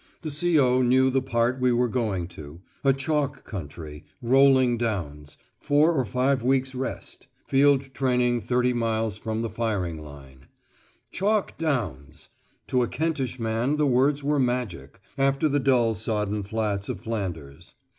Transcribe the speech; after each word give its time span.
"The 0.21 0.31
C.O. 0.31 0.81
knew 0.81 1.11
the 1.11 1.21
part 1.21 1.59
we 1.59 1.71
were 1.71 1.87
going 1.87 2.25
to: 2.29 2.61
a 2.83 2.91
chalk 2.91 3.43
country... 3.43 4.03
rolling 4.19 4.75
downs... 4.79 5.37
four 5.59 5.93
or 5.93 6.05
five 6.05 6.41
weeks' 6.41 6.73
rest... 6.73 7.27
field 7.45 7.93
training 7.93 8.41
thirty 8.41 8.73
miles 8.73 9.19
from 9.19 9.43
the 9.43 9.49
firing 9.51 10.01
line." 10.03 10.47
Chalk 11.11 11.55
downs! 11.59 12.29
To 12.65 12.81
a 12.81 12.87
Kentish 12.87 13.39
man 13.39 13.75
the 13.75 13.85
words 13.85 14.23
were 14.23 14.39
magic, 14.39 14.99
after 15.19 15.47
the 15.47 15.59
dull 15.59 15.93
sodden 15.93 16.41
flats 16.41 16.89
of 16.89 16.99
Flanders. 16.99 17.75